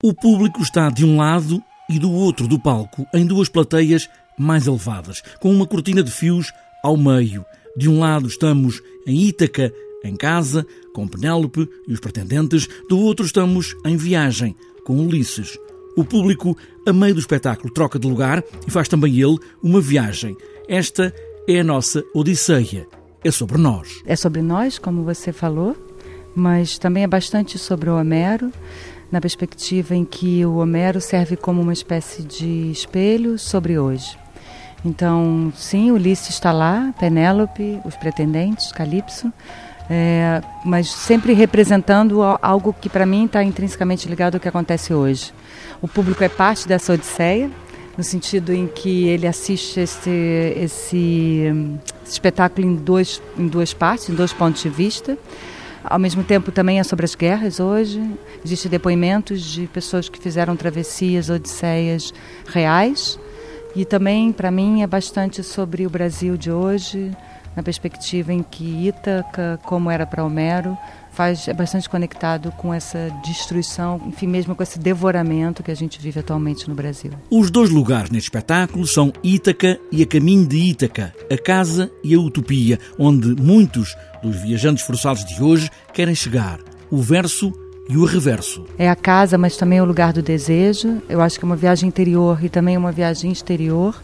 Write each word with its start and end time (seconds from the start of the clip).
O 0.00 0.14
público 0.14 0.62
está 0.62 0.90
de 0.90 1.04
um 1.04 1.16
lado 1.16 1.60
e 1.90 1.98
do 1.98 2.12
outro 2.12 2.46
do 2.46 2.56
palco, 2.56 3.04
em 3.12 3.26
duas 3.26 3.48
plateias 3.48 4.08
mais 4.38 4.68
elevadas, 4.68 5.24
com 5.40 5.50
uma 5.50 5.66
cortina 5.66 6.04
de 6.04 6.10
fios 6.12 6.52
ao 6.84 6.96
meio. 6.96 7.44
De 7.76 7.88
um 7.88 7.98
lado 7.98 8.28
estamos 8.28 8.80
em 9.04 9.26
Ítaca, 9.26 9.72
em 10.04 10.14
casa, 10.14 10.64
com 10.94 11.08
Penélope 11.08 11.68
e 11.88 11.92
os 11.92 11.98
pretendentes, 11.98 12.68
do 12.88 12.96
outro 12.96 13.26
estamos 13.26 13.74
em 13.84 13.96
viagem, 13.96 14.54
com 14.84 15.04
Ulisses. 15.04 15.58
O 15.96 16.04
público, 16.04 16.56
a 16.86 16.92
meio 16.92 17.14
do 17.14 17.20
espetáculo, 17.20 17.74
troca 17.74 17.98
de 17.98 18.06
lugar 18.06 18.44
e 18.68 18.70
faz 18.70 18.86
também 18.86 19.20
ele 19.20 19.36
uma 19.60 19.80
viagem. 19.80 20.36
Esta 20.68 21.12
é 21.48 21.58
a 21.58 21.64
nossa 21.64 22.04
Odisseia. 22.14 22.86
É 23.24 23.32
sobre 23.32 23.58
nós. 23.58 24.00
É 24.06 24.14
sobre 24.14 24.42
nós, 24.42 24.78
como 24.78 25.02
você 25.02 25.32
falou, 25.32 25.76
mas 26.36 26.78
também 26.78 27.02
é 27.02 27.08
bastante 27.08 27.58
sobre 27.58 27.90
o 27.90 27.96
Homero 27.96 28.52
na 29.10 29.20
perspectiva 29.20 29.94
em 29.94 30.04
que 30.04 30.44
o 30.44 30.56
Homero 30.56 31.00
serve 31.00 31.36
como 31.36 31.60
uma 31.60 31.72
espécie 31.72 32.22
de 32.22 32.70
espelho 32.70 33.38
sobre 33.38 33.78
hoje. 33.78 34.18
Então, 34.84 35.52
sim, 35.56 35.90
Ulisses 35.90 36.30
está 36.30 36.52
lá, 36.52 36.94
Penélope, 36.98 37.80
os 37.84 37.96
pretendentes, 37.96 38.70
Calypso, 38.70 39.32
é, 39.90 40.42
mas 40.64 40.88
sempre 40.88 41.32
representando 41.32 42.20
algo 42.42 42.72
que 42.72 42.88
para 42.88 43.06
mim 43.06 43.24
está 43.24 43.42
intrinsecamente 43.42 44.08
ligado 44.08 44.34
ao 44.34 44.40
que 44.40 44.48
acontece 44.48 44.92
hoje. 44.92 45.32
O 45.80 45.88
público 45.88 46.22
é 46.22 46.28
parte 46.28 46.68
dessa 46.68 46.92
odisseia, 46.92 47.50
no 47.96 48.04
sentido 48.04 48.52
em 48.52 48.68
que 48.68 49.08
ele 49.08 49.26
assiste 49.26 49.80
esse, 49.80 50.10
esse, 50.56 51.42
esse 52.04 52.12
espetáculo 52.12 52.64
em, 52.64 52.76
dois, 52.76 53.20
em 53.36 53.48
duas 53.48 53.74
partes, 53.74 54.08
em 54.08 54.14
dois 54.14 54.32
pontos 54.32 54.62
de 54.62 54.68
vista. 54.68 55.18
Ao 55.84 55.98
mesmo 55.98 56.24
tempo, 56.24 56.50
também 56.50 56.80
é 56.80 56.84
sobre 56.84 57.04
as 57.04 57.14
guerras 57.14 57.60
hoje. 57.60 58.02
Existem 58.44 58.70
depoimentos 58.70 59.42
de 59.42 59.66
pessoas 59.66 60.08
que 60.08 60.18
fizeram 60.18 60.56
travessias, 60.56 61.30
odisseias 61.30 62.12
reais. 62.46 63.18
E 63.74 63.84
também, 63.84 64.32
para 64.32 64.50
mim, 64.50 64.82
é 64.82 64.86
bastante 64.86 65.42
sobre 65.42 65.86
o 65.86 65.90
Brasil 65.90 66.36
de 66.36 66.50
hoje, 66.50 67.16
na 67.54 67.62
perspectiva 67.62 68.32
em 68.32 68.42
que 68.42 68.88
Ítaca, 68.88 69.60
como 69.64 69.90
era 69.90 70.06
para 70.06 70.24
Homero, 70.24 70.76
faz, 71.18 71.48
é 71.48 71.52
bastante 71.52 71.88
conectado 71.88 72.52
com 72.52 72.72
essa 72.72 73.10
destruição, 73.24 74.00
enfim, 74.06 74.28
mesmo 74.28 74.54
com 74.54 74.62
esse 74.62 74.78
devoramento 74.78 75.64
que 75.64 75.70
a 75.72 75.74
gente 75.74 76.00
vive 76.00 76.20
atualmente 76.20 76.68
no 76.68 76.76
Brasil. 76.76 77.10
Os 77.28 77.50
dois 77.50 77.70
lugares 77.70 78.08
neste 78.08 78.28
espetáculo 78.28 78.86
são 78.86 79.12
Ítaca 79.20 79.80
e 79.90 80.00
a 80.00 80.06
caminho 80.06 80.46
de 80.46 80.56
Ítaca, 80.56 81.12
a 81.28 81.36
casa 81.36 81.90
e 82.04 82.14
a 82.14 82.20
utopia, 82.20 82.78
onde 82.96 83.34
muitos 83.34 83.96
dos 84.22 84.36
viajantes 84.36 84.84
forçados 84.84 85.24
de 85.24 85.42
hoje 85.42 85.68
querem 85.92 86.14
chegar. 86.14 86.60
O 86.88 86.98
verso 86.98 87.52
e 87.88 87.96
o 87.96 88.04
reverso. 88.04 88.64
É 88.78 88.88
a 88.88 88.94
casa, 88.94 89.36
mas 89.36 89.56
também 89.56 89.80
é 89.80 89.82
o 89.82 89.86
lugar 89.86 90.12
do 90.12 90.22
desejo. 90.22 91.02
Eu 91.08 91.20
acho 91.20 91.36
que 91.36 91.44
é 91.44 91.46
uma 91.46 91.56
viagem 91.56 91.88
interior 91.88 92.44
e 92.44 92.48
também 92.48 92.76
uma 92.76 92.92
viagem 92.92 93.32
exterior. 93.32 94.00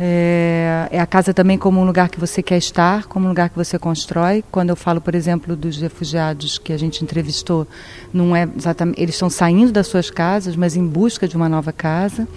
É, 0.00 0.88
é, 0.92 1.00
a 1.00 1.06
casa 1.06 1.34
também 1.34 1.58
como 1.58 1.80
um 1.80 1.84
lugar 1.84 2.08
que 2.08 2.20
você 2.20 2.40
quer 2.40 2.56
estar, 2.56 3.06
como 3.06 3.26
um 3.26 3.28
lugar 3.28 3.50
que 3.50 3.56
você 3.56 3.78
constrói. 3.78 4.44
Quando 4.50 4.70
eu 4.70 4.76
falo, 4.76 5.00
por 5.00 5.14
exemplo, 5.14 5.56
dos 5.56 5.76
refugiados 5.78 6.56
que 6.56 6.72
a 6.72 6.76
gente 6.76 7.02
entrevistou, 7.02 7.66
não 8.12 8.34
é 8.34 8.48
exatamente, 8.56 9.00
eles 9.00 9.16
estão 9.16 9.28
saindo 9.28 9.72
das 9.72 9.88
suas 9.88 10.10
casas, 10.10 10.54
mas 10.54 10.76
em 10.76 10.86
busca 10.86 11.26
de 11.26 11.36
uma 11.36 11.48
nova 11.48 11.72
casa. 11.72 12.28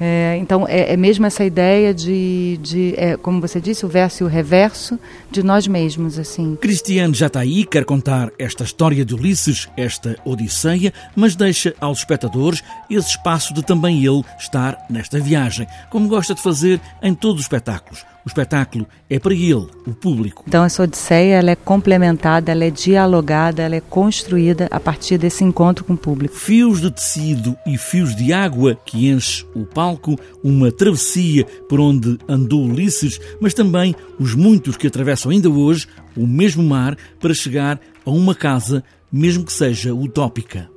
É, 0.00 0.36
então, 0.40 0.66
é, 0.68 0.92
é, 0.92 0.96
mesmo 0.96 1.26
essa 1.26 1.44
ideia 1.44 1.92
de, 1.92 2.58
de 2.62 2.94
é, 2.96 3.16
como 3.16 3.40
você 3.40 3.60
disse, 3.60 3.84
o 3.84 3.88
verso 3.88 4.22
e 4.22 4.24
o 4.24 4.28
reverso 4.28 4.98
de 5.30 5.42
nós 5.42 5.66
mesmos. 5.66 6.18
assim. 6.18 6.56
Cristiano 6.56 7.12
está 7.12 7.40
aí, 7.40 7.64
quer 7.64 7.84
contar 7.84 8.30
esta 8.38 8.64
história 8.64 9.04
de 9.04 9.14
Ulisses, 9.14 9.68
esta 9.76 10.16
Odisseia, 10.24 10.92
mas 11.16 11.34
deixa 11.34 11.74
aos 11.80 11.98
espectadores 11.98 12.62
esse 12.88 13.10
espaço 13.10 13.52
de 13.52 13.62
também 13.62 14.04
ele 14.04 14.22
estar 14.38 14.86
nesta 14.88 15.18
viagem, 15.18 15.66
como 15.90 16.08
gosta 16.08 16.34
de 16.34 16.42
fazer 16.42 16.80
em 17.02 17.14
todos 17.14 17.40
os 17.40 17.44
espetáculos. 17.44 18.04
O 18.28 18.36
espetáculo 18.38 18.86
é 19.08 19.18
para 19.18 19.32
ele, 19.32 19.66
o 19.86 19.94
público. 19.94 20.44
Então 20.46 20.62
essa 20.62 20.82
Odisseia 20.82 21.36
ela 21.36 21.50
é 21.50 21.56
complementada, 21.56 22.52
ela 22.52 22.62
é 22.62 22.70
dialogada, 22.70 23.62
ela 23.62 23.74
é 23.74 23.80
construída 23.80 24.68
a 24.70 24.78
partir 24.78 25.16
desse 25.16 25.42
encontro 25.42 25.82
com 25.82 25.94
o 25.94 25.96
público. 25.96 26.34
Fios 26.34 26.82
de 26.82 26.90
tecido 26.90 27.56
e 27.66 27.78
fios 27.78 28.14
de 28.14 28.30
água 28.30 28.78
que 28.84 29.08
enche 29.08 29.46
o 29.54 29.64
palco, 29.64 30.14
uma 30.44 30.70
travessia 30.70 31.46
por 31.70 31.80
onde 31.80 32.18
andou 32.28 32.66
Ulisses, 32.66 33.18
mas 33.40 33.54
também 33.54 33.96
os 34.20 34.34
muitos 34.34 34.76
que 34.76 34.86
atravessam 34.86 35.32
ainda 35.32 35.48
hoje 35.48 35.86
o 36.14 36.26
mesmo 36.26 36.62
mar 36.62 36.98
para 37.18 37.32
chegar 37.32 37.80
a 38.04 38.10
uma 38.10 38.34
casa, 38.34 38.84
mesmo 39.10 39.42
que 39.42 39.52
seja 39.54 39.94
utópica. 39.94 40.68